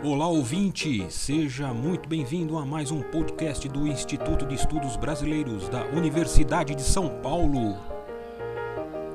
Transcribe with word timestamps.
Olá 0.00 0.28
ouvinte, 0.28 1.06
seja 1.10 1.74
muito 1.74 2.08
bem-vindo 2.08 2.56
a 2.56 2.64
mais 2.64 2.92
um 2.92 3.00
podcast 3.00 3.68
do 3.68 3.84
Instituto 3.84 4.46
de 4.46 4.54
Estudos 4.54 4.96
Brasileiros 4.96 5.68
da 5.68 5.86
Universidade 5.86 6.72
de 6.76 6.82
São 6.82 7.08
Paulo. 7.20 7.74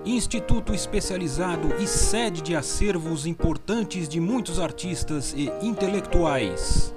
Instituto 0.05 0.73
especializado 0.73 1.73
e 1.79 1.88
sede 1.88 2.41
de 2.41 2.54
acervos 2.54 3.25
importantes 3.25 4.09
de 4.09 4.19
muitos 4.19 4.59
artistas 4.59 5.33
e 5.38 5.50
intelectuais. 5.61 6.93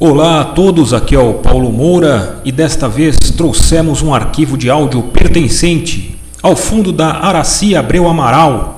Olá 0.00 0.40
a 0.40 0.44
todos, 0.46 0.94
aqui 0.94 1.14
é 1.14 1.20
o 1.20 1.34
Paulo 1.34 1.70
Moura 1.70 2.40
e 2.46 2.50
desta 2.50 2.88
vez 2.88 3.18
trouxemos 3.36 4.00
um 4.00 4.14
arquivo 4.14 4.56
de 4.56 4.70
áudio 4.70 5.02
pertencente 5.02 6.18
ao 6.42 6.56
fundo 6.56 6.92
da 6.92 7.10
Araci 7.10 7.76
Abreu 7.76 8.08
Amaral 8.08 8.75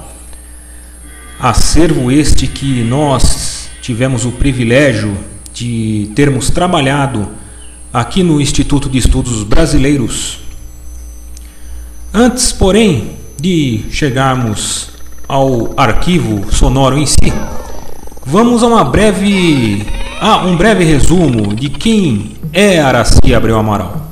Acervo 1.40 2.10
este 2.10 2.48
que 2.48 2.82
nós 2.82 3.68
tivemos 3.80 4.24
o 4.24 4.32
privilégio 4.32 5.16
de 5.54 6.10
termos 6.12 6.50
trabalhado 6.50 7.28
aqui 7.92 8.24
no 8.24 8.40
Instituto 8.40 8.88
de 8.88 8.98
Estudos 8.98 9.44
Brasileiros. 9.44 10.40
Antes, 12.12 12.50
porém, 12.50 13.12
de 13.40 13.84
chegarmos 13.92 14.90
ao 15.28 15.74
arquivo 15.76 16.52
sonoro 16.52 16.98
em 16.98 17.06
si, 17.06 17.32
vamos 18.26 18.64
a 18.64 18.66
uma 18.66 18.84
breve 18.84 19.86
a 20.20 20.38
um 20.38 20.56
breve 20.56 20.82
resumo 20.82 21.54
de 21.54 21.68
quem 21.68 22.32
é 22.52 22.80
Araci 22.80 23.32
Abreu 23.32 23.56
Amaral. 23.56 24.10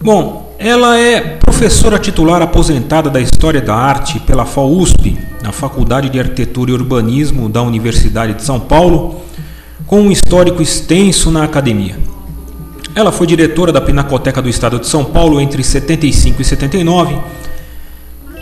Bom, 0.00 0.52
ela 0.58 0.98
é 0.98 1.38
professora 1.58 1.98
titular 1.98 2.40
aposentada 2.40 3.10
da 3.10 3.20
História 3.20 3.60
da 3.60 3.74
Arte 3.74 4.20
pela 4.20 4.46
FAUSP, 4.46 5.18
na 5.42 5.50
Faculdade 5.50 6.08
de 6.08 6.20
Arquitetura 6.20 6.70
e 6.70 6.74
Urbanismo 6.74 7.48
da 7.48 7.60
Universidade 7.62 8.34
de 8.34 8.44
São 8.44 8.60
Paulo, 8.60 9.22
com 9.84 10.02
um 10.02 10.12
histórico 10.12 10.62
extenso 10.62 11.32
na 11.32 11.42
academia. 11.42 11.98
Ela 12.94 13.10
foi 13.10 13.26
diretora 13.26 13.72
da 13.72 13.80
Pinacoteca 13.80 14.40
do 14.40 14.48
Estado 14.48 14.78
de 14.78 14.86
São 14.86 15.04
Paulo 15.04 15.40
entre 15.40 15.64
75 15.64 16.40
e 16.40 16.44
79. 16.44 17.18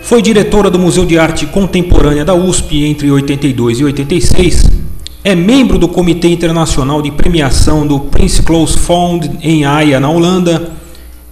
Foi 0.03 0.21
diretora 0.21 0.71
do 0.71 0.79
Museu 0.79 1.07
de 1.07 1.19
Arte 1.19 1.47
Contemporânea 1.47 2.23
da 2.23 2.35
USP 2.35 2.85
entre 2.85 3.11
82 3.11 3.81
e 3.81 3.85
86. 3.85 4.63
É 5.25 5.35
membro 5.35 5.79
do 5.79 5.89
Comitê 5.89 6.29
Internacional 6.29 7.01
de 7.01 7.11
Premiação 7.11 7.87
do 7.87 7.99
Prince 7.99 8.43
Claus 8.43 8.75
Fund 8.75 9.39
em 9.41 9.65
Haia, 9.65 9.99
na 9.99 10.11
Holanda 10.11 10.71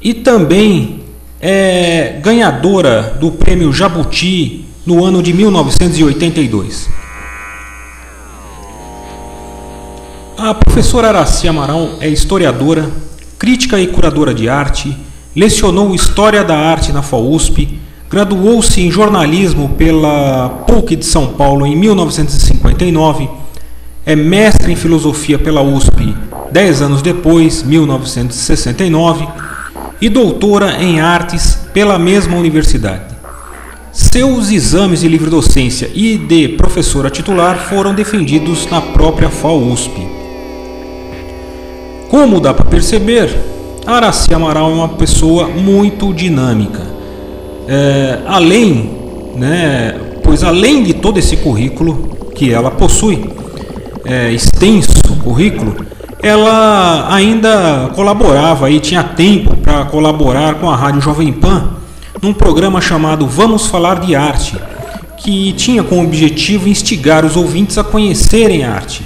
e 0.01 0.15
também 0.15 1.04
é 1.47 2.21
ganhadora 2.23 3.19
do 3.21 3.31
prêmio 3.31 3.71
Jabuti 3.71 4.65
no 4.87 5.05
ano 5.05 5.23
de 5.23 5.35
1982. 5.35 6.89
A 10.39 10.55
professora 10.55 11.09
Araci 11.09 11.47
Amaral 11.47 11.99
é 12.01 12.09
historiadora, 12.09 12.91
crítica 13.39 13.79
e 13.79 13.89
curadora 13.89 14.33
de 14.33 14.49
arte, 14.49 14.97
lecionou 15.37 15.95
História 15.95 16.43
da 16.43 16.57
Arte 16.57 16.93
na 16.93 17.03
FAUSP, 17.03 17.79
graduou-se 18.09 18.81
em 18.81 18.91
jornalismo 18.91 19.69
pela 19.77 20.49
PUC 20.67 20.97
de 20.97 21.05
São 21.05 21.35
Paulo 21.35 21.67
em 21.67 21.77
1959, 21.77 23.29
é 24.07 24.17
mestre 24.17 24.73
em 24.73 24.77
filosofia 24.77 25.39
pela 25.39 25.61
USP 25.61 26.17
dez 26.51 26.81
anos 26.81 27.03
depois, 27.03 27.63
1969 27.63 29.27
e 30.05 30.09
doutora 30.11 30.83
em 30.83 31.01
artes 31.01 31.59
pela 31.73 31.99
mesma 31.99 32.37
universidade. 32.37 33.15
Seus 33.91 34.51
exames 34.51 35.01
de 35.01 35.09
livre-docência 35.09 35.91
e 35.95 36.19
de 36.19 36.49
professora 36.49 37.09
titular 37.09 37.57
foram 37.71 37.95
defendidos 37.95 38.69
na 38.71 38.83
própria 38.83 39.31
FAUSP. 39.31 40.07
Como 42.11 42.39
dá 42.39 42.53
para 42.53 42.67
perceber, 42.67 43.35
Araci 43.87 44.35
Amaral 44.35 44.73
é 44.73 44.75
uma 44.75 44.89
pessoa 44.91 45.49
muito 45.49 46.13
dinâmica. 46.13 46.83
É, 47.67 48.19
além, 48.27 48.91
né, 49.37 49.99
pois 50.23 50.45
além 50.45 50.83
de 50.83 50.93
todo 50.93 51.19
esse 51.19 51.39
currículo 51.39 52.31
que 52.35 52.53
ela 52.53 52.71
possui, 52.71 53.25
é, 54.05 54.31
extenso 54.31 54.93
currículo, 55.23 55.75
ela 56.25 57.15
ainda 57.15 57.91
colaborava 57.95 58.71
e 58.71 58.81
tinha 58.81 59.05
tempo 59.05 59.55
para 59.59 59.85
colaborar 59.85 60.55
com 60.55 60.71
a 60.71 60.75
Rádio 60.75 61.03
Jovem 61.03 61.31
Pan 61.31 61.75
num 62.23 62.33
programa 62.33 62.81
chamado 62.81 63.27
Vamos 63.27 63.67
Falar 63.67 64.01
de 64.01 64.17
Arte, 64.17 64.57
que 65.19 65.53
tinha 65.53 65.85
como 65.85 66.03
objetivo 66.03 66.67
instigar 66.67 67.27
os 67.27 67.37
ouvintes 67.37 67.77
a 67.77 67.85
conhecerem 67.85 68.65
a 68.65 68.73
arte, 68.73 69.05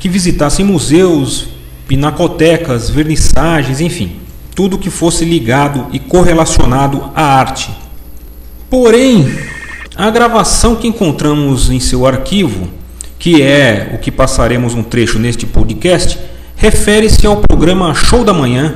que 0.00 0.08
visitassem 0.08 0.64
museus, 0.64 1.48
pinacotecas, 1.86 2.88
vernissagens, 2.88 3.82
enfim, 3.82 4.12
tudo 4.54 4.78
que 4.78 4.88
fosse 4.88 5.22
ligado 5.22 5.88
e 5.92 5.98
correlacionado 5.98 7.10
à 7.14 7.40
arte. 7.40 7.70
Porém, 8.70 9.38
a 9.94 10.08
gravação 10.08 10.76
que 10.76 10.88
encontramos 10.88 11.68
em 11.68 11.78
seu 11.78 12.06
arquivo, 12.06 12.70
que 13.18 13.42
é 13.42 13.90
o 13.94 13.98
que 13.98 14.10
passaremos 14.10 14.72
um 14.72 14.82
trecho 14.82 15.18
neste 15.18 15.44
podcast, 15.44 16.18
refere-se 16.64 17.26
ao 17.26 17.36
programa 17.36 17.94
Show 17.94 18.24
da 18.24 18.32
Manhã, 18.32 18.74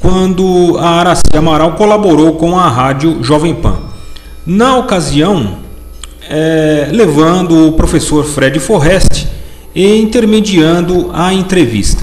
quando 0.00 0.78
a 0.78 1.00
Araci 1.00 1.20
Amaral 1.36 1.72
colaborou 1.72 2.36
com 2.36 2.58
a 2.58 2.66
rádio 2.70 3.22
Jovem 3.22 3.54
Pan. 3.54 3.80
Na 4.46 4.78
ocasião, 4.78 5.58
é, 6.26 6.88
levando 6.90 7.68
o 7.68 7.72
professor 7.72 8.24
Fred 8.24 8.58
Forrest 8.58 9.26
e 9.74 9.98
intermediando 10.00 11.10
a 11.12 11.34
entrevista. 11.34 12.02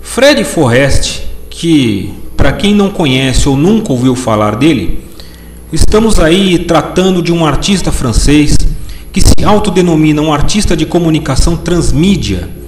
Fred 0.00 0.44
Forrest, 0.44 1.22
que 1.50 2.14
para 2.36 2.52
quem 2.52 2.72
não 2.72 2.90
conhece 2.90 3.48
ou 3.48 3.56
nunca 3.56 3.92
ouviu 3.92 4.14
falar 4.14 4.54
dele, 4.54 5.04
estamos 5.72 6.20
aí 6.20 6.60
tratando 6.60 7.20
de 7.20 7.32
um 7.32 7.44
artista 7.44 7.90
francês 7.90 8.56
que 9.12 9.20
se 9.20 9.44
autodenomina 9.44 10.22
um 10.22 10.32
artista 10.32 10.76
de 10.76 10.86
comunicação 10.86 11.56
transmídia 11.56 12.59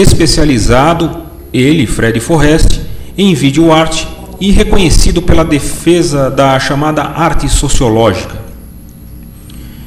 especializado, 0.00 1.22
ele, 1.52 1.86
Fred 1.86 2.18
Forrest, 2.20 2.80
em 3.16 3.34
vídeo 3.34 3.72
arte 3.72 4.06
e 4.40 4.50
reconhecido 4.50 5.22
pela 5.22 5.44
defesa 5.44 6.30
da 6.30 6.58
chamada 6.58 7.02
arte 7.02 7.48
sociológica. 7.48 8.36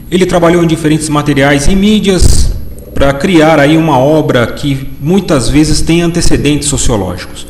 Ele 0.10 0.26
trabalhou 0.26 0.64
em 0.64 0.68
diferentes 0.68 1.08
materiais 1.10 1.68
e 1.68 1.76
mídias 1.76 2.54
para 2.94 3.14
criar 3.14 3.60
aí 3.60 3.78
uma 3.78 4.00
obra 4.00 4.48
que 4.48 4.90
muitas 5.00 5.48
vezes 5.48 5.82
tem 5.82 6.02
antecedentes 6.02 6.68
sociológicos. 6.68 7.46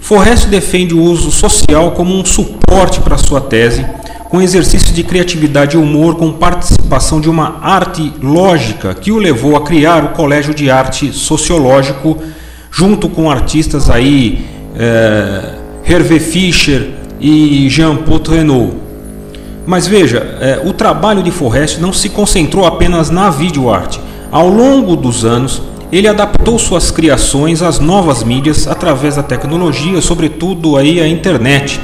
Forrest 0.00 0.46
defende 0.46 0.94
o 0.94 1.02
uso 1.02 1.30
social 1.30 1.92
como 1.92 2.14
um 2.14 2.24
suporte 2.24 3.00
para 3.00 3.16
sua 3.16 3.40
tese 3.40 3.86
com 4.36 4.42
exercício 4.42 4.92
de 4.92 5.02
criatividade 5.02 5.76
e 5.76 5.78
humor 5.78 6.16
com 6.16 6.30
participação 6.30 7.22
de 7.22 7.30
uma 7.30 7.56
arte 7.62 8.12
lógica 8.22 8.92
que 8.92 9.10
o 9.10 9.16
levou 9.16 9.56
a 9.56 9.62
criar 9.62 10.04
o 10.04 10.08
Colégio 10.08 10.52
de 10.52 10.70
Arte 10.70 11.10
Sociológico 11.10 12.18
junto 12.70 13.08
com 13.08 13.30
artistas 13.30 13.88
aí 13.88 14.44
é, 14.78 15.54
Hervé 15.88 16.20
Fischer 16.20 16.90
e 17.18 17.66
Jean-Paul 17.70 18.20
Renault. 18.28 18.74
Mas 19.64 19.86
veja, 19.86 20.18
é, 20.38 20.60
o 20.62 20.74
trabalho 20.74 21.22
de 21.22 21.30
Forrest 21.30 21.78
não 21.78 21.90
se 21.90 22.10
concentrou 22.10 22.66
apenas 22.66 23.08
na 23.08 23.30
videoarte. 23.30 23.98
Ao 24.30 24.50
longo 24.50 24.96
dos 24.96 25.24
anos, 25.24 25.62
ele 25.90 26.08
adaptou 26.08 26.58
suas 26.58 26.90
criações 26.90 27.62
às 27.62 27.80
novas 27.80 28.22
mídias 28.22 28.68
através 28.68 29.16
da 29.16 29.22
tecnologia, 29.22 29.98
sobretudo 30.02 30.76
aí 30.76 31.00
a 31.00 31.08
internet 31.08 31.80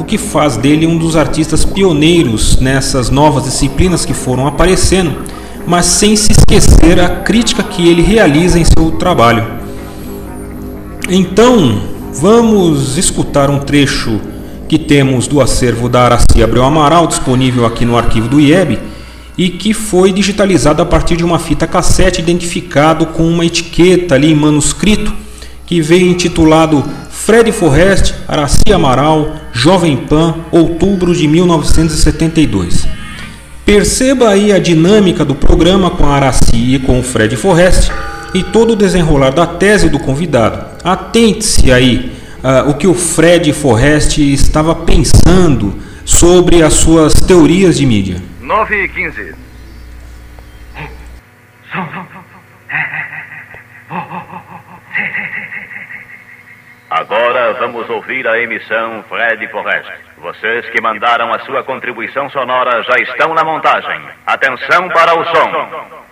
o 0.00 0.04
que 0.04 0.16
faz 0.16 0.56
dele 0.56 0.86
um 0.86 0.96
dos 0.96 1.14
artistas 1.14 1.62
pioneiros 1.62 2.58
nessas 2.58 3.10
novas 3.10 3.44
disciplinas 3.44 4.06
que 4.06 4.14
foram 4.14 4.46
aparecendo, 4.46 5.14
mas 5.66 5.84
sem 5.84 6.16
se 6.16 6.32
esquecer 6.32 6.98
a 6.98 7.20
crítica 7.20 7.62
que 7.62 7.86
ele 7.86 8.00
realiza 8.00 8.58
em 8.58 8.64
seu 8.64 8.92
trabalho. 8.92 9.46
Então, 11.10 11.82
vamos 12.14 12.96
escutar 12.96 13.50
um 13.50 13.58
trecho 13.58 14.18
que 14.66 14.78
temos 14.78 15.26
do 15.26 15.38
acervo 15.38 15.86
da 15.86 16.04
Araci 16.04 16.42
Abreu 16.42 16.64
Amaral, 16.64 17.06
disponível 17.06 17.66
aqui 17.66 17.84
no 17.84 17.94
arquivo 17.94 18.26
do 18.26 18.40
IEB, 18.40 18.78
e 19.36 19.50
que 19.50 19.74
foi 19.74 20.14
digitalizado 20.14 20.80
a 20.80 20.86
partir 20.86 21.16
de 21.16 21.24
uma 21.24 21.38
fita 21.38 21.66
cassete 21.66 22.22
identificado 22.22 23.04
com 23.04 23.28
uma 23.28 23.44
etiqueta 23.44 24.14
ali 24.14 24.32
em 24.32 24.34
manuscrito 24.34 25.12
que 25.66 25.82
veio 25.82 26.06
intitulado 26.06 26.82
Fred 27.24 27.52
Forrest, 27.52 28.14
Araci 28.26 28.72
Amaral, 28.72 29.36
Jovem 29.52 29.94
Pan, 29.94 30.36
outubro 30.50 31.14
de 31.14 31.28
1972. 31.28 32.88
Perceba 33.64 34.30
aí 34.30 34.50
a 34.50 34.58
dinâmica 34.58 35.22
do 35.22 35.34
programa 35.34 35.90
com 35.90 36.06
a 36.06 36.16
Araci 36.16 36.74
e 36.74 36.78
com 36.78 36.98
o 36.98 37.02
Fred 37.02 37.36
Forrest 37.36 37.92
e 38.32 38.42
todo 38.42 38.72
o 38.72 38.76
desenrolar 38.76 39.30
da 39.30 39.46
tese 39.46 39.90
do 39.90 39.98
convidado. 39.98 40.64
Atente-se 40.82 41.70
aí 41.70 42.10
uh, 42.42 42.70
o 42.70 42.74
que 42.74 42.86
o 42.86 42.94
Fred 42.94 43.52
Forrest 43.52 44.18
estava 44.18 44.74
pensando 44.74 45.78
sobre 46.06 46.62
as 46.62 46.72
suas 46.72 47.12
teorias 47.12 47.76
de 47.76 47.84
mídia. 47.84 48.16
9 48.40 48.84
e 48.84 48.88
15. 48.88 49.34
Agora 56.90 57.52
vamos 57.52 57.88
ouvir 57.88 58.26
a 58.26 58.36
emissão 58.40 59.04
Fred 59.08 59.46
Forrest. 59.48 59.88
Vocês 60.18 60.68
que 60.70 60.82
mandaram 60.82 61.32
a 61.32 61.38
sua 61.40 61.62
contribuição 61.62 62.28
sonora 62.30 62.82
já 62.82 62.96
estão 62.96 63.32
na 63.32 63.44
montagem. 63.44 64.08
Atenção 64.26 64.88
para 64.88 65.14
o 65.14 65.24
som. 65.24 66.10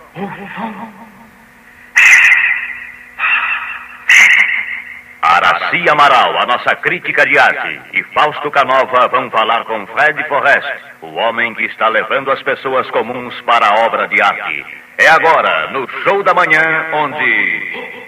Araci 5.21 5.89
Amaral, 5.89 6.37
a 6.37 6.45
nossa 6.45 6.73
crítica 6.77 7.25
de 7.25 7.37
arte, 7.37 7.81
e 7.91 8.01
Fausto 8.13 8.49
Canova 8.49 9.09
vão 9.09 9.29
falar 9.29 9.65
com 9.65 9.85
Fred 9.87 10.23
Forrest, 10.29 10.81
o 11.01 11.13
homem 11.15 11.53
que 11.55 11.65
está 11.65 11.89
levando 11.89 12.31
as 12.31 12.41
pessoas 12.41 12.89
comuns 12.91 13.39
para 13.41 13.67
a 13.67 13.85
obra 13.85 14.07
de 14.07 14.21
arte. 14.21 14.65
É 14.97 15.09
agora, 15.09 15.71
no 15.71 15.85
Show 16.03 16.23
da 16.23 16.33
Manhã, 16.33 16.85
onde. 16.93 17.98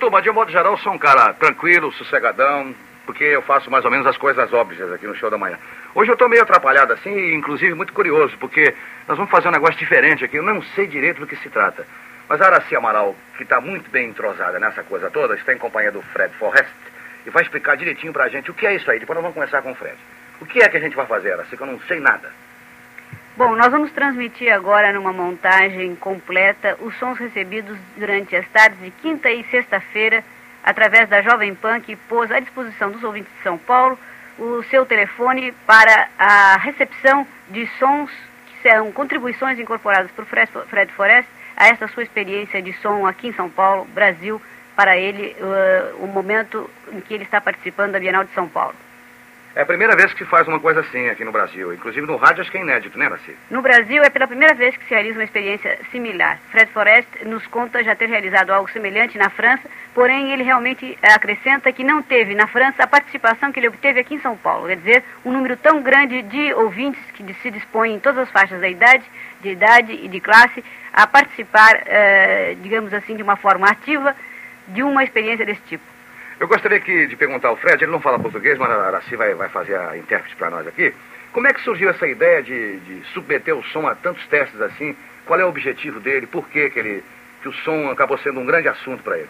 Turma, 0.00 0.22
de 0.22 0.30
um 0.30 0.32
modo 0.32 0.50
geral, 0.50 0.78
sou 0.78 0.94
um 0.94 0.98
cara 0.98 1.34
tranquilo, 1.34 1.92
sossegadão, 1.92 2.74
porque 3.04 3.22
eu 3.22 3.42
faço 3.42 3.70
mais 3.70 3.84
ou 3.84 3.90
menos 3.90 4.06
as 4.06 4.16
coisas 4.16 4.50
óbvias 4.50 4.90
aqui 4.90 5.06
no 5.06 5.14
show 5.14 5.28
da 5.28 5.36
manhã. 5.36 5.58
Hoje 5.94 6.10
eu 6.10 6.14
estou 6.14 6.26
meio 6.26 6.42
atrapalhado 6.42 6.94
assim, 6.94 7.34
inclusive 7.34 7.74
muito 7.74 7.92
curioso, 7.92 8.34
porque 8.38 8.74
nós 9.06 9.18
vamos 9.18 9.30
fazer 9.30 9.48
um 9.48 9.52
negócio 9.52 9.76
diferente 9.76 10.24
aqui. 10.24 10.38
Eu 10.38 10.42
não 10.42 10.62
sei 10.74 10.86
direito 10.86 11.20
do 11.20 11.26
que 11.26 11.36
se 11.36 11.50
trata. 11.50 11.86
Mas 12.26 12.40
a 12.40 12.46
Araci 12.46 12.74
Amaral, 12.74 13.14
que 13.36 13.42
está 13.42 13.60
muito 13.60 13.90
bem 13.90 14.08
entrosada 14.08 14.58
nessa 14.58 14.82
coisa 14.82 15.10
toda, 15.10 15.34
está 15.34 15.52
em 15.52 15.58
companhia 15.58 15.92
do 15.92 16.00
Fred 16.00 16.34
Forrest 16.36 16.72
e 17.26 17.30
vai 17.30 17.42
explicar 17.42 17.76
direitinho 17.76 18.14
pra 18.14 18.30
gente 18.30 18.50
o 18.50 18.54
que 18.54 18.66
é 18.66 18.76
isso 18.76 18.90
aí. 18.90 18.98
Depois 18.98 19.16
nós 19.16 19.22
vamos 19.22 19.34
começar 19.34 19.60
com 19.60 19.72
o 19.72 19.74
Fred. 19.74 19.98
O 20.40 20.46
que 20.46 20.62
é 20.62 20.68
que 20.70 20.78
a 20.78 20.80
gente 20.80 20.96
vai 20.96 21.04
fazer, 21.04 21.34
Araci, 21.34 21.54
que 21.54 21.62
eu 21.62 21.66
não 21.66 21.78
sei 21.80 22.00
nada. 22.00 22.32
Bom, 23.36 23.54
nós 23.54 23.68
vamos 23.68 23.92
transmitir 23.92 24.52
agora 24.52 24.92
numa 24.92 25.12
montagem 25.12 25.94
completa 25.94 26.76
os 26.80 26.94
sons 26.98 27.16
recebidos 27.16 27.78
durante 27.96 28.34
as 28.34 28.46
tardes 28.48 28.80
de 28.80 28.90
quinta 28.90 29.30
e 29.30 29.44
sexta-feira 29.44 30.24
através 30.64 31.08
da 31.08 31.22
Jovem 31.22 31.54
Pan 31.54 31.80
que 31.80 31.94
pôs 31.94 32.30
à 32.30 32.40
disposição 32.40 32.90
dos 32.90 33.02
ouvintes 33.04 33.32
de 33.36 33.42
São 33.42 33.56
Paulo 33.56 33.96
o 34.36 34.62
seu 34.64 34.84
telefone 34.84 35.52
para 35.64 36.08
a 36.18 36.56
recepção 36.56 37.26
de 37.48 37.66
sons 37.78 38.10
que 38.46 38.68
são 38.68 38.90
contribuições 38.90 39.58
incorporadas 39.60 40.10
por 40.10 40.26
Fred 40.26 40.92
Forest 40.92 41.30
a 41.56 41.68
essa 41.68 41.86
sua 41.88 42.02
experiência 42.02 42.60
de 42.60 42.72
som 42.74 43.06
aqui 43.06 43.28
em 43.28 43.32
São 43.32 43.48
Paulo, 43.48 43.84
Brasil, 43.94 44.42
para 44.74 44.96
ele 44.96 45.36
uh, 45.38 46.04
o 46.04 46.06
momento 46.08 46.68
em 46.92 47.00
que 47.00 47.14
ele 47.14 47.24
está 47.24 47.40
participando 47.40 47.92
da 47.92 48.00
Bienal 48.00 48.24
de 48.24 48.32
São 48.32 48.48
Paulo. 48.48 48.74
É 49.54 49.62
a 49.62 49.66
primeira 49.66 49.96
vez 49.96 50.12
que 50.12 50.20
se 50.20 50.30
faz 50.30 50.46
uma 50.46 50.60
coisa 50.60 50.78
assim 50.80 51.08
aqui 51.08 51.24
no 51.24 51.32
Brasil. 51.32 51.74
Inclusive 51.74 52.06
no 52.06 52.16
rádio 52.16 52.42
acho 52.42 52.52
que 52.52 52.58
é 52.58 52.60
inédito, 52.60 52.96
né, 52.96 53.08
Nasci? 53.08 53.36
No 53.50 53.60
Brasil 53.60 54.00
é 54.00 54.08
pela 54.08 54.28
primeira 54.28 54.54
vez 54.54 54.76
que 54.76 54.84
se 54.84 54.94
realiza 54.94 55.18
uma 55.18 55.24
experiência 55.24 55.76
similar. 55.90 56.38
Fred 56.52 56.70
Forest 56.70 57.24
nos 57.24 57.44
conta 57.48 57.82
já 57.82 57.96
ter 57.96 58.08
realizado 58.08 58.50
algo 58.50 58.70
semelhante 58.70 59.18
na 59.18 59.28
França, 59.28 59.68
porém 59.92 60.32
ele 60.32 60.44
realmente 60.44 60.96
acrescenta 61.02 61.72
que 61.72 61.82
não 61.82 62.00
teve 62.00 62.32
na 62.32 62.46
França 62.46 62.84
a 62.84 62.86
participação 62.86 63.50
que 63.50 63.58
ele 63.58 63.66
obteve 63.66 63.98
aqui 63.98 64.14
em 64.14 64.20
São 64.20 64.36
Paulo. 64.36 64.68
Quer 64.68 64.76
dizer, 64.76 65.04
um 65.24 65.32
número 65.32 65.56
tão 65.56 65.82
grande 65.82 66.22
de 66.22 66.54
ouvintes 66.54 67.02
que 67.10 67.34
se 67.42 67.50
dispõem 67.50 67.96
em 67.96 68.00
todas 68.00 68.20
as 68.20 68.30
faixas 68.30 68.60
da 68.60 68.68
idade, 68.68 69.04
de 69.40 69.50
idade 69.50 69.92
e 69.92 70.06
de 70.06 70.20
classe 70.20 70.64
a 70.92 71.08
participar, 71.08 71.82
eh, 71.86 72.56
digamos 72.62 72.94
assim, 72.94 73.16
de 73.16 73.22
uma 73.22 73.34
forma 73.34 73.68
ativa 73.68 74.14
de 74.68 74.84
uma 74.84 75.02
experiência 75.02 75.44
desse 75.44 75.62
tipo. 75.62 75.89
Eu 76.40 76.48
gostaria 76.48 76.78
aqui 76.78 77.06
de 77.06 77.16
perguntar 77.16 77.48
ao 77.48 77.56
Fred, 77.58 77.84
ele 77.84 77.92
não 77.92 78.00
fala 78.00 78.18
português, 78.18 78.56
mas 78.56 78.70
a 78.70 78.86
Araci 78.86 79.14
vai, 79.14 79.34
vai 79.34 79.50
fazer 79.50 79.76
a 79.76 79.94
intérprete 79.94 80.34
para 80.36 80.48
nós 80.48 80.66
aqui. 80.66 80.94
Como 81.34 81.46
é 81.46 81.52
que 81.52 81.60
surgiu 81.60 81.90
essa 81.90 82.06
ideia 82.08 82.42
de, 82.42 82.80
de, 82.80 83.04
submeter 83.12 83.54
o 83.54 83.62
som 83.62 83.86
a 83.86 83.94
tantos 83.94 84.26
testes 84.28 84.58
assim? 84.62 84.96
Qual 85.26 85.38
é 85.38 85.44
o 85.44 85.50
objetivo 85.50 86.00
dele? 86.00 86.26
Por 86.26 86.48
que, 86.48 86.70
que, 86.70 86.78
ele, 86.78 87.04
que 87.42 87.48
o 87.48 87.52
som 87.52 87.90
acabou 87.90 88.16
sendo 88.16 88.40
um 88.40 88.46
grande 88.46 88.68
assunto 88.68 89.02
para 89.02 89.18
ele? 89.18 89.28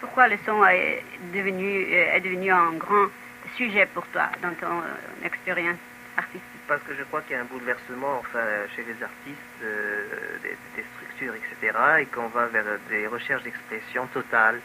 Pourquoi 0.00 0.28
le 0.28 0.38
son 0.44 0.64
est 0.64 1.02
devenu, 1.32 1.92
est 1.92 2.20
devenu 2.20 2.52
un 2.52 2.78
grand 2.78 3.10
sujet 3.56 3.86
pour 3.92 4.06
toi 4.12 4.28
dans 4.40 4.54
ton 4.54 4.80
expérience 5.24 5.78
artistique 6.16 6.60
Parce 6.68 6.82
que 6.84 6.94
je 6.94 7.02
crois 7.02 7.22
qu'il 7.22 7.34
y 7.34 7.38
a 7.38 7.42
un 7.42 7.46
bouleversement 7.46 8.20
enfin, 8.20 8.46
chez 8.76 8.82
les 8.82 9.02
artistes 9.02 9.60
euh, 9.64 10.38
des, 10.42 10.56
des, 10.76 10.84
structures, 10.94 11.34
etc. 11.34 11.76
et 12.00 12.06
qu'on 12.06 12.28
va 12.28 12.46
vers 12.46 12.78
des 12.88 13.08
recherches 13.08 13.42
d'expression 13.42 14.06
totale. 14.14 14.60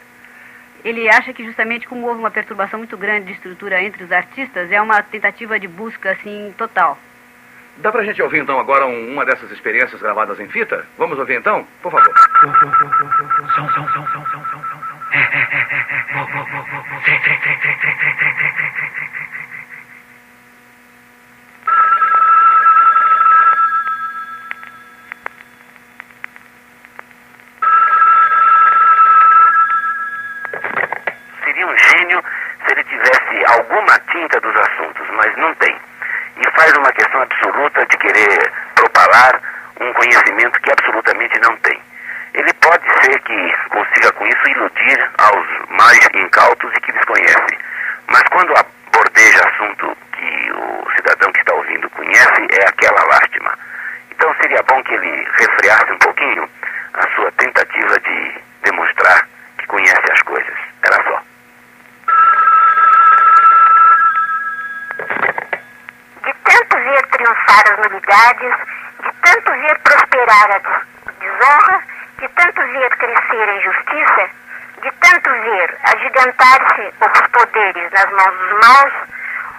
Ele 0.84 1.10
acha 1.10 1.34
que 1.34 1.44
justamente 1.46 1.88
como 1.88 2.08
houve 2.08 2.20
uma 2.20 2.31
perturbação 2.31 2.80
muito 2.80 2.98
grande 2.98 3.28
de 3.28 3.34
estrutura 3.34 3.81
entre 3.81 4.04
os 4.04 4.12
artistas, 4.12 4.72
é 4.72 4.81
uma 4.81 5.02
tentativa 5.04 5.60
de 5.60 5.68
busca 5.68 6.12
assim 6.12 6.54
total. 6.58 6.98
Dá 7.78 7.92
pra 7.92 8.04
gente 8.04 8.22
ouvir 8.22 8.40
então 8.40 8.60
agora 8.60 8.86
um, 8.86 9.14
uma 9.14 9.26
dessas 9.26 9.52
experiências 9.52 10.02
gravadas 10.02 10.40
em 10.40 10.48
fita? 10.50 10.86
Vamos 10.98 11.18
ouvir 11.20 11.38
então? 11.38 11.66
Por 11.81 11.92
favor. 11.92 12.14
Som, 12.42 12.54
som, 12.56 12.72
som, 12.74 12.92
som, 12.92 13.08
som, 13.08 13.70
som, 13.70 13.70
som. 13.70 13.90
Seria 31.44 31.66
um 31.68 31.78
gênio 31.78 32.24
se 32.66 32.72
ele 32.72 32.84
tivesse 32.84 33.46
alguma 33.54 34.00
tinta 34.12 34.40
dos 34.42 34.56
assuntos, 34.56 35.08
mas 35.16 35.36
não 35.38 35.54
tem. 35.56 35.75
E 36.38 36.52
faz 36.52 36.72
uma 36.78 36.92
questão 36.92 37.22
absoluta 37.22 37.86
de 37.88 37.98
querer 37.98 38.52
propalar 38.75 39.42
um 39.82 39.92
conhecimento 39.94 40.62
que 40.62 40.72
absolutamente 40.72 41.40
não 41.42 41.56
tem. 41.58 41.82
Ele 42.36 42.54
pode 42.54 42.84
ser 43.02 43.20
que 43.22 43.54
consiga 43.70 44.12
com 44.14 44.28
isso 44.28 44.48
iludir 44.50 45.10
aos 45.18 45.48
mais 45.70 46.00
incautos 46.14 46.72
e 46.75 46.82
que 46.82 46.92
desconhecem. 46.92 47.58
Mas 48.08 48.24
quando 48.30 48.54
abordeja 48.56 49.50
assunto 49.50 49.98
que 50.14 50.52
o 50.52 50.92
cidadão 50.96 51.32
que 51.34 51.40
está 51.40 51.54
ouvindo 51.56 51.90
conhece, 51.90 52.48
é 52.52 52.68
aquela 52.68 53.04
lástima. 53.06 53.58
Então 54.12 54.34
seria 54.42 54.62
bom 54.64 54.82
que 54.84 54.94
ele 54.94 55.28
resfriasse 55.38 55.92
um 55.92 55.98
pouquinho 55.98 56.50
a 56.94 57.08
sua 57.16 57.32
tentativa 57.34 58.00
de 58.00 58.42
demonstrar 58.64 59.28
que 59.58 59.68
conhece 59.68 60.12
as 60.12 60.22
coisas. 60.22 60.58
Era 60.84 61.04
só. 61.04 61.22
De 66.25 66.34
tanto 66.44 66.77
ver 66.77 67.08
triunfar 67.08 67.63
as 67.72 67.77
novidades, 67.80 68.56
de 69.03 69.12
tanto 69.24 69.51
ver 69.51 69.80
prosperar 69.80 70.51
a 70.51 70.60
desonra, 71.20 71.84
de 72.20 72.27
tanto 72.30 72.62
ver 72.62 72.89
crescer 72.98 73.50
a 73.50 73.56
injustiça, 73.56 74.30
de 74.82 74.92
tanto 75.00 75.30
ver 76.20 76.36
agigantar-se 76.36 76.94
os 77.00 77.28
poderes 77.30 77.92
nas 77.92 78.12
mãos 78.12 78.38
dos 78.38 78.52
maus, 78.60 78.94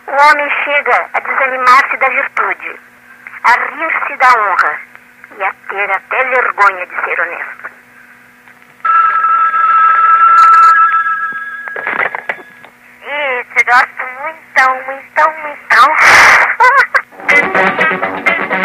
o 0.07 0.13
homem 0.13 0.51
chega 0.65 1.09
a 1.13 1.21
desanimar-se 1.21 1.97
da 1.97 2.09
virtude, 2.09 2.81
a 3.45 3.51
rir-se 3.53 4.17
da 4.17 4.29
honra 4.29 4.79
e 5.39 5.43
a 5.43 5.55
ter 5.69 5.91
até 5.91 6.25
vergonha 6.25 6.87
de 6.87 6.95
ser 7.05 7.21
honesto. 7.21 7.71
Isso, 13.03 13.65
gosto 13.67 14.05
muito, 14.23 14.63
muito, 14.87 15.23
muito. 15.41 15.77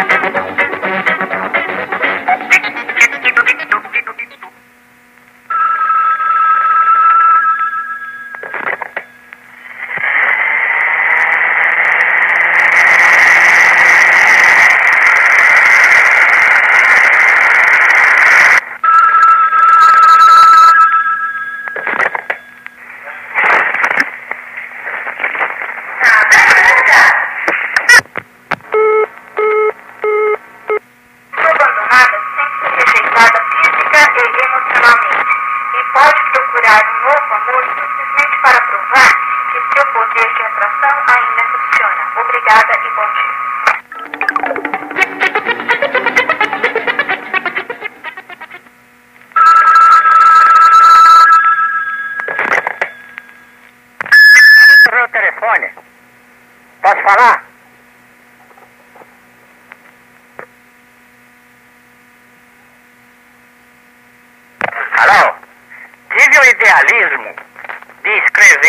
seu 39.76 39.86
poder 39.92 40.34
de 40.34 40.42
atração 40.42 41.02
ainda 41.06 41.44
funciona. 41.52 42.08
Obrigada 42.16 42.72
e 42.82 42.90
bom 42.94 43.12
dia. 43.12 43.55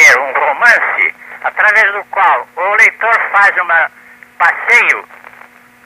Escrever 0.07 0.19
um 0.19 0.33
romance 0.33 1.15
através 1.43 1.91
do 1.93 2.03
qual 2.05 2.47
o 2.55 2.75
leitor 2.75 3.21
faz 3.31 3.55
um 3.57 3.67
passeio 4.37 5.05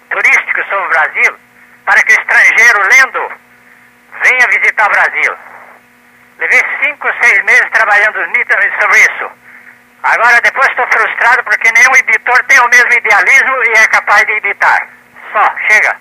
turístico 0.10 0.63
sobre 0.70 0.86
o 0.86 0.90
Brasil 0.90 1.40
para 1.86 2.04
que 2.04 2.13
o 2.13 2.20
estrangeiro 2.20 2.82
lendo 2.84 3.32
venha 4.24 4.48
visitar 4.48 4.86
o 4.86 4.92
Brasil. 4.92 5.38
Levei 6.38 6.62
cinco, 6.84 7.08
seis 7.22 7.44
meses 7.46 7.70
trabalhando 7.72 8.20
sobre 8.80 9.00
isso. 9.00 9.32
Agora 10.04 10.42
depois 10.42 10.68
estou 10.70 10.88
frustrado 10.88 11.44
porque 11.44 11.72
nenhum 11.72 11.96
editor 11.96 12.44
tem 12.46 12.60
o 12.60 12.70
mesmo 12.70 12.94
idealismo 12.94 13.63
e 13.63 13.72
é 13.78 13.88
capaz 13.88 14.25
de 14.25 14.34
editar. 14.34 14.88
Só, 15.32 15.56
chega. 15.70 15.96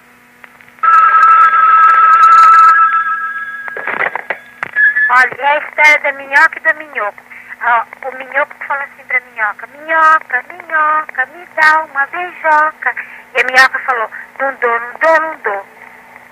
Olha, 5.10 5.36
é 5.38 5.46
a 5.46 5.58
história 5.58 5.98
da 5.98 6.12
minhoca 6.12 6.58
e 6.58 6.72
do 6.72 6.78
minhoco. 6.78 7.29
Ah, 7.62 7.84
o 8.06 8.16
minhoco 8.16 8.54
fala 8.66 8.84
assim 8.84 9.04
pra 9.06 9.20
minhoca, 9.20 9.66
minhoca, 9.66 10.44
minhoca, 10.48 11.26
me 11.26 11.46
dá 11.60 11.82
uma 11.82 12.06
beijoca. 12.06 12.94
E 13.34 13.40
a 13.40 13.44
minhoca 13.44 13.78
falou, 13.80 14.10
não 14.38 14.54
dou, 14.54 14.80
não 14.80 14.92
dou, 14.98 15.20
não 15.20 15.36
dou. 15.40 15.66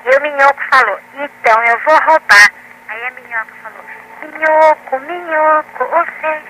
E 0.07 0.17
o 0.17 0.21
minhoco 0.23 0.63
falou, 0.71 0.99
então 1.13 1.65
eu 1.65 1.79
vou 1.81 1.99
roubar. 2.01 2.51
Aí 2.89 3.07
a 3.07 3.11
minhoca 3.11 3.53
falou, 3.63 3.85
minhoco, 4.23 5.01
minhoco, 5.01 5.85
você 5.85 6.43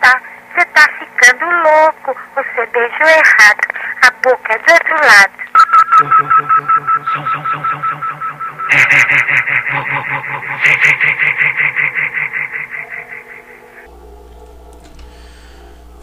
tá, 0.00 0.20
você 0.52 0.64
tá 0.64 0.88
ficando 0.98 1.46
louco, 1.62 2.16
você 2.34 2.66
beijou 2.66 3.06
errado, 3.06 3.60
a 4.02 4.10
boca 4.22 4.52
é 4.52 4.58
do 4.58 4.72
outro 4.72 5.06
lado. 5.06 5.36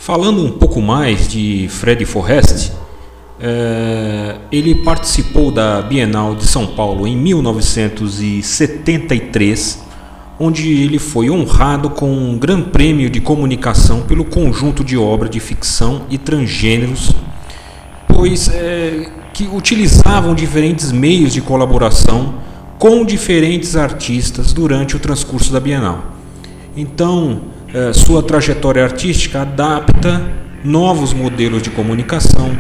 Falando 0.03 0.43
um 0.43 0.51
pouco 0.51 0.81
mais 0.81 1.29
de 1.29 1.69
Fred 1.69 2.03
Forrest, 2.03 2.73
é, 3.39 4.35
ele 4.51 4.75
participou 4.75 5.49
da 5.49 5.81
Bienal 5.81 6.35
de 6.35 6.45
São 6.45 6.67
Paulo 6.67 7.07
em 7.07 7.15
1973, 7.15 9.81
onde 10.37 10.69
ele 10.69 10.99
foi 10.99 11.29
honrado 11.29 11.89
com 11.89 12.11
um 12.11 12.37
Gran 12.37 12.63
Prêmio 12.63 13.09
de 13.09 13.21
Comunicação 13.21 14.01
pelo 14.01 14.25
conjunto 14.25 14.83
de 14.83 14.97
obra 14.97 15.29
de 15.29 15.39
ficção 15.39 16.01
e 16.09 16.17
transgêneros, 16.17 17.13
pois 18.05 18.49
é, 18.49 19.09
que 19.33 19.47
utilizavam 19.47 20.35
diferentes 20.35 20.91
meios 20.91 21.31
de 21.31 21.39
colaboração 21.39 22.33
com 22.77 23.05
diferentes 23.05 23.77
artistas 23.77 24.51
durante 24.51 24.97
o 24.97 24.99
transcurso 24.99 25.53
da 25.53 25.61
Bienal. 25.61 26.11
Então, 26.75 27.53
é, 27.73 27.91
sua 27.91 28.21
trajetória 28.21 28.83
artística 28.83 29.41
adapta 29.41 30.21
novos 30.63 31.11
modelos 31.11 31.63
de 31.63 31.71
comunicação, 31.71 32.51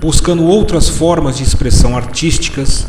buscando 0.00 0.44
outras 0.44 0.88
formas 0.88 1.36
de 1.36 1.44
expressão 1.44 1.96
artísticas, 1.96 2.86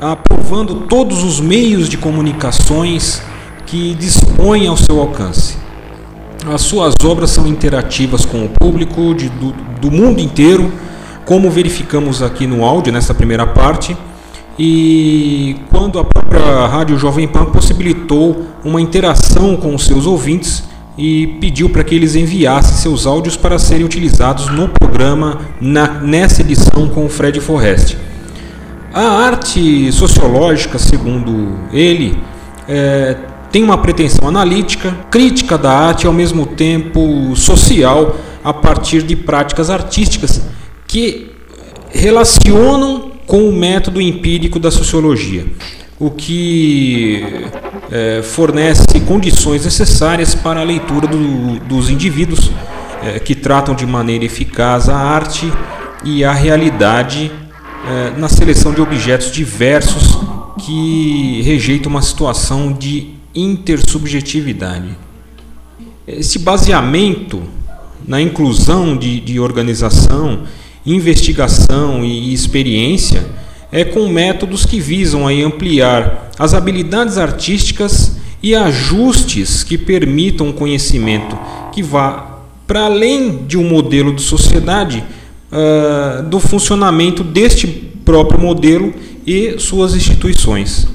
aprovando 0.00 0.86
todos 0.86 1.24
os 1.24 1.40
meios 1.40 1.88
de 1.88 1.98
comunicações 1.98 3.20
que 3.66 3.94
dispõem 3.96 4.68
ao 4.68 4.76
seu 4.76 5.00
alcance. 5.00 5.56
As 6.46 6.62
suas 6.62 6.94
obras 7.04 7.30
são 7.30 7.48
interativas 7.48 8.24
com 8.24 8.44
o 8.44 8.48
público 8.48 9.12
de, 9.12 9.28
do, 9.28 9.52
do 9.80 9.90
mundo 9.90 10.20
inteiro, 10.20 10.72
como 11.24 11.50
verificamos 11.50 12.22
aqui 12.22 12.46
no 12.46 12.64
áudio, 12.64 12.92
nessa 12.92 13.12
primeira 13.12 13.44
parte, 13.44 13.96
e 14.56 15.56
quando 15.68 15.98
a 15.98 16.04
própria 16.04 16.66
Rádio 16.68 16.96
Jovem 16.96 17.26
Pan 17.26 17.46
possibilitou 17.46 18.46
uma 18.64 18.80
interação 18.80 19.56
com 19.56 19.74
os 19.74 19.84
seus 19.84 20.06
ouvintes 20.06 20.67
e 20.98 21.28
pediu 21.40 21.70
para 21.70 21.84
que 21.84 21.94
eles 21.94 22.16
enviassem 22.16 22.76
seus 22.76 23.06
áudios 23.06 23.36
para 23.36 23.56
serem 23.56 23.86
utilizados 23.86 24.48
no 24.48 24.68
programa 24.68 25.40
na, 25.60 26.00
nessa 26.00 26.42
edição 26.42 26.88
com 26.88 27.06
o 27.06 27.08
Fred 27.08 27.40
Forrest. 27.40 27.96
A 28.92 29.02
arte 29.02 29.92
sociológica, 29.92 30.76
segundo 30.76 31.56
ele, 31.72 32.18
é, 32.66 33.16
tem 33.52 33.62
uma 33.62 33.78
pretensão 33.78 34.28
analítica, 34.28 34.92
crítica 35.08 35.56
da 35.56 35.70
arte 35.70 36.02
e 36.02 36.06
ao 36.08 36.12
mesmo 36.12 36.44
tempo 36.44 37.34
social 37.36 38.16
a 38.42 38.52
partir 38.52 39.02
de 39.02 39.14
práticas 39.14 39.70
artísticas 39.70 40.42
que 40.86 41.30
relacionam 41.90 43.12
com 43.24 43.48
o 43.48 43.52
método 43.52 44.00
empírico 44.00 44.58
da 44.58 44.70
sociologia 44.70 45.46
o 46.00 46.10
que 46.10 47.22
é, 47.90 48.22
fornece 48.22 48.84
condições 49.06 49.64
necessárias 49.64 50.34
para 50.34 50.60
a 50.60 50.64
leitura 50.64 51.06
do, 51.08 51.58
dos 51.60 51.90
indivíduos 51.90 52.50
é, 53.02 53.18
que 53.18 53.34
tratam 53.34 53.74
de 53.74 53.84
maneira 53.84 54.24
eficaz 54.24 54.88
a 54.88 54.96
arte 54.96 55.52
e 56.04 56.24
a 56.24 56.32
realidade 56.32 57.32
é, 57.88 58.18
na 58.18 58.28
seleção 58.28 58.72
de 58.72 58.80
objetos 58.80 59.32
diversos 59.32 60.18
que 60.64 61.42
rejeitam 61.42 61.90
uma 61.90 62.02
situação 62.02 62.72
de 62.72 63.14
intersubjetividade. 63.34 64.96
Esse 66.06 66.38
baseamento 66.38 67.42
na 68.06 68.20
inclusão 68.20 68.96
de, 68.96 69.20
de 69.20 69.38
organização, 69.38 70.44
investigação 70.86 72.04
e 72.04 72.32
experiência 72.32 73.26
é 73.70 73.84
com 73.84 74.08
métodos 74.08 74.64
que 74.64 74.80
visam 74.80 75.26
aí 75.26 75.42
ampliar 75.42 76.30
as 76.38 76.54
habilidades 76.54 77.18
artísticas 77.18 78.18
e 78.42 78.54
ajustes 78.54 79.62
que 79.64 79.76
permitam 79.76 80.48
um 80.48 80.52
conhecimento 80.52 81.38
que 81.72 81.82
vá 81.82 82.38
para 82.66 82.84
além 82.84 83.46
de 83.46 83.56
um 83.56 83.64
modelo 83.64 84.14
de 84.14 84.20
sociedade, 84.20 85.02
uh, 85.50 86.22
do 86.24 86.38
funcionamento 86.38 87.24
deste 87.24 87.66
próprio 88.04 88.38
modelo 88.38 88.94
e 89.26 89.58
suas 89.58 89.94
instituições. 89.94 90.86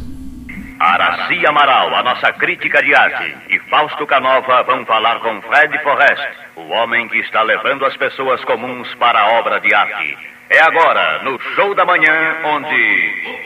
Araci 0.80 1.46
Amaral, 1.48 1.96
a 1.96 2.04
nossa 2.04 2.32
crítica 2.34 2.84
de 2.84 2.94
arte, 2.94 3.36
e 3.50 3.60
Fausto 3.70 4.06
Canova 4.06 4.64
vão 4.64 4.86
falar 4.86 5.20
com 5.20 5.42
Fred 5.42 5.82
Forrest, 5.82 6.43
o 6.64 6.70
homem 6.70 7.08
que 7.08 7.20
está 7.20 7.42
levando 7.42 7.86
as 7.86 7.96
pessoas 7.98 8.44
comuns 8.46 8.94
para 8.96 9.20
a 9.20 9.40
obra 9.40 9.60
de 9.60 9.74
arte. 9.74 10.18
É 10.50 10.60
agora, 10.62 11.22
no 11.24 11.40
Show 11.40 11.76
da 11.76 11.86
Manhã, 11.86 12.38
onde. 12.44 13.44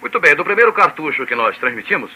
Muito 0.00 0.18
bem, 0.18 0.34
do 0.34 0.44
primeiro 0.44 0.72
cartucho 0.72 1.26
que 1.26 1.34
nós 1.34 1.58
transmitimos, 1.58 2.10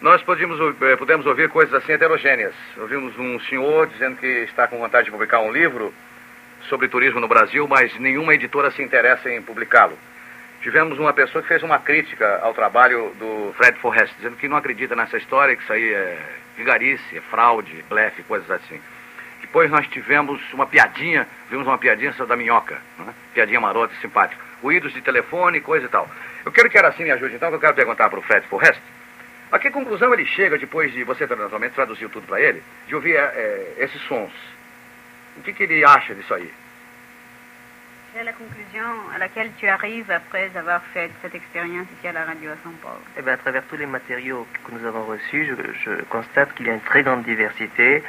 nós 0.00 0.20
podíamos, 0.22 0.58
eh, 0.82 0.96
pudemos 0.96 1.24
ouvir 1.26 1.48
coisas 1.48 1.72
assim 1.74 1.92
heterogêneas. 1.92 2.54
Ouvimos 2.76 3.16
um 3.18 3.38
senhor 3.40 3.86
dizendo 3.86 4.16
que 4.16 4.26
está 4.26 4.66
com 4.66 4.78
vontade 4.78 5.06
de 5.06 5.12
publicar 5.12 5.40
um 5.40 5.52
livro 5.52 5.94
sobre 6.68 6.88
turismo 6.88 7.20
no 7.20 7.28
Brasil, 7.28 7.68
mas 7.68 7.96
nenhuma 7.98 8.34
editora 8.34 8.70
se 8.72 8.82
interessa 8.82 9.30
em 9.30 9.40
publicá-lo. 9.40 9.96
Tivemos 10.64 10.98
uma 10.98 11.12
pessoa 11.12 11.42
que 11.42 11.48
fez 11.48 11.62
uma 11.62 11.78
crítica 11.78 12.38
ao 12.40 12.54
trabalho 12.54 13.14
do 13.18 13.52
Fred 13.54 13.78
Forrest, 13.80 14.14
dizendo 14.16 14.34
que 14.36 14.48
não 14.48 14.56
acredita 14.56 14.96
nessa 14.96 15.18
história, 15.18 15.54
que 15.54 15.62
isso 15.62 15.70
aí 15.70 15.92
é 15.92 16.18
vigarice, 16.56 17.18
é 17.18 17.20
fraude, 17.20 17.84
blefe, 17.86 18.22
coisas 18.22 18.50
assim. 18.50 18.80
Depois 19.42 19.70
nós 19.70 19.86
tivemos 19.88 20.40
uma 20.54 20.66
piadinha, 20.66 21.28
vimos 21.50 21.66
uma 21.66 21.76
piadinha 21.76 22.12
da 22.12 22.34
minhoca, 22.34 22.80
né? 22.98 23.12
piadinha 23.34 23.60
marota, 23.60 23.94
simpática. 24.00 24.42
Ruídos 24.62 24.94
de 24.94 25.02
telefone, 25.02 25.60
coisa 25.60 25.84
e 25.84 25.88
tal. 25.90 26.08
Eu 26.46 26.50
quero 26.50 26.70
que 26.70 26.78
assim 26.78 27.04
me 27.04 27.10
ajude 27.10 27.34
então, 27.34 27.50
que 27.50 27.56
eu 27.56 27.60
quero 27.60 27.74
perguntar 27.74 28.08
para 28.08 28.18
o 28.18 28.22
Fred 28.22 28.46
Forrest. 28.46 28.80
A 29.52 29.58
que 29.58 29.70
conclusão 29.70 30.14
ele 30.14 30.24
chega 30.24 30.56
depois 30.56 30.90
de 30.94 31.04
você 31.04 31.26
naturalmente 31.26 31.74
traduziu 31.74 32.08
tudo 32.08 32.26
para 32.26 32.40
ele, 32.40 32.62
de 32.88 32.94
ouvir 32.94 33.16
é, 33.16 33.74
esses 33.76 34.00
sons? 34.08 34.32
O 35.36 35.42
que, 35.42 35.52
que 35.52 35.64
ele 35.64 35.84
acha 35.84 36.14
disso 36.14 36.32
aí? 36.32 36.50
Quelle 38.14 38.28
est 38.28 38.30
la 38.30 38.32
conclusion 38.32 38.90
à 39.12 39.18
laquelle 39.18 39.50
tu 39.58 39.66
arrives 39.66 40.08
après 40.08 40.48
avoir 40.54 40.80
fait 40.92 41.10
cette 41.20 41.34
expérience 41.34 41.86
ici 41.98 42.06
à 42.06 42.12
la 42.12 42.24
radio 42.24 42.52
à 42.52 42.54
São 42.62 42.70
Paulo? 42.80 43.00
Eh 43.18 43.22
bien, 43.22 43.32
À 43.32 43.36
travers 43.36 43.64
tous 43.64 43.76
les 43.76 43.86
matériaux 43.86 44.46
que 44.64 44.70
nous 44.70 44.86
avons 44.86 45.02
reçus, 45.02 45.44
je, 45.48 45.54
je 45.84 46.02
constate 46.04 46.54
qu'il 46.54 46.66
y 46.68 46.70
a 46.70 46.74
une 46.74 46.86
très 46.92 47.02
grande 47.02 47.24
diversité 47.24 48.04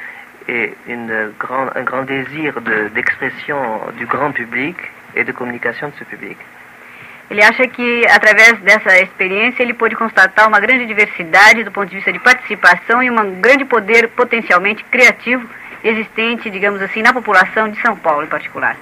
et 0.46 0.74
une 0.86 1.32
grand, 1.40 1.74
un 1.74 1.82
grand 1.82 2.04
désir 2.04 2.54
d'expression 2.94 3.58
de, 3.88 3.92
du 3.98 4.06
grand 4.06 4.30
public 4.30 4.76
et 5.16 5.24
de 5.24 5.32
communication 5.32 5.88
de 5.88 5.94
ce 5.98 6.04
public. 6.04 6.38
Ele 7.28 7.42
acha 7.42 7.66
que, 7.66 8.06
através 8.06 8.60
dessa 8.60 8.96
experiência, 9.00 9.64
ele 9.64 9.74
pôde 9.74 9.96
constatar 9.96 10.46
uma 10.46 10.60
grande 10.60 10.86
diversidade 10.86 11.64
do 11.64 11.72
ponto 11.72 11.88
de 11.88 11.96
vista 11.96 12.12
de 12.12 12.20
participação 12.20 13.02
e 13.02 13.10
um 13.10 13.40
grande 13.40 13.64
poder 13.64 14.10
potencialmente 14.10 14.84
criativo 14.84 15.44
existente, 15.82 16.48
digamos 16.48 16.80
assim, 16.80 17.02
na 17.02 17.12
população 17.12 17.68
de 17.68 17.80
São 17.80 17.96
Paulo 17.96 18.22
em 18.22 18.28
particular. 18.28 18.76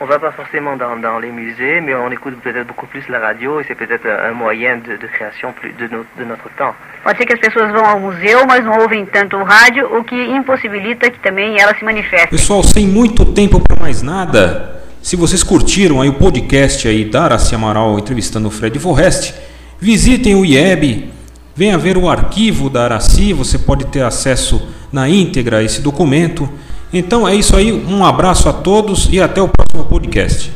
On 0.00 0.06
va 0.06 0.18
pas 0.18 0.32
forcément 0.32 0.76
dans, 0.76 0.96
dans, 0.96 1.18
les 1.18 1.30
musées, 1.30 1.80
mais 1.80 1.94
on 1.94 2.10
écoute 2.10 2.34
peut-être 2.42 2.66
beaucoup 2.66 2.86
plus 2.86 3.06
la 3.08 3.18
radio 3.18 3.60
et 3.60 3.64
c'est 3.64 3.74
peut-être 3.74 4.06
un 4.06 4.32
moyen 4.32 4.78
de, 4.78 4.96
de 4.96 5.06
création 5.06 5.52
plus 5.52 5.72
de, 5.72 5.86
no, 5.88 6.04
de, 6.18 6.24
notre 6.24 6.48
temps. 6.56 6.74
Pode 7.04 7.16
ser 7.18 7.26
que 7.26 7.34
as 7.34 7.40
pessoas 7.40 7.70
vão 7.72 7.84
ao 7.84 8.00
museu, 8.00 8.46
mas 8.46 8.64
não 8.64 8.78
ouvem 8.80 9.04
tanto 9.06 9.36
o 9.36 9.44
rádio, 9.44 9.86
o 9.96 10.02
que 10.04 10.16
impossibilita 10.16 11.10
que 11.10 11.20
também 11.20 11.60
ela 11.60 11.74
se 11.74 11.84
manifeste. 11.84 12.28
Pessoal, 12.28 12.62
sem 12.62 12.86
muito 12.86 13.24
tempo 13.26 13.60
para 13.60 13.80
mais 13.80 14.02
nada, 14.02 14.82
se 15.02 15.16
vocês 15.16 15.42
curtiram 15.42 16.00
aí 16.00 16.08
o 16.08 16.14
podcast 16.14 16.88
aí 16.88 17.04
da 17.04 17.24
Araci 17.24 17.54
Amaral 17.54 17.98
entrevistando 17.98 18.48
o 18.48 18.50
Fred 18.50 18.78
Forrest, 18.78 19.34
Visitem 19.82 20.36
o 20.36 20.44
IEB, 20.44 21.10
venha 21.56 21.76
ver 21.76 21.98
o 21.98 22.08
arquivo 22.08 22.70
da 22.70 22.84
Araci, 22.84 23.32
você 23.32 23.58
pode 23.58 23.86
ter 23.86 24.04
acesso 24.04 24.62
na 24.92 25.08
íntegra 25.08 25.56
a 25.56 25.62
esse 25.64 25.80
documento. 25.80 26.48
Então 26.94 27.26
é 27.26 27.34
isso 27.34 27.56
aí, 27.56 27.72
um 27.72 28.04
abraço 28.04 28.50
a 28.50 28.52
todos 28.52 29.08
e 29.10 29.18
até 29.18 29.40
o 29.40 29.48
próximo 29.48 29.88
podcast. 29.88 30.52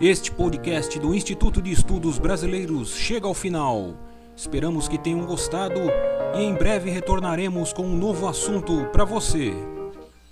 Este 0.00 0.32
podcast 0.32 0.98
do 0.98 1.14
Instituto 1.14 1.62
de 1.62 1.70
Estudos 1.70 2.18
Brasileiros 2.18 2.96
chega 2.96 3.28
ao 3.28 3.34
final. 3.34 3.94
Esperamos 4.36 4.88
que 4.88 4.98
tenham 4.98 5.24
gostado 5.24 5.80
e 6.34 6.42
em 6.42 6.54
breve 6.54 6.90
retornaremos 6.90 7.72
com 7.72 7.84
um 7.84 7.96
novo 7.96 8.26
assunto 8.26 8.86
para 8.92 9.04
você. 9.04 9.54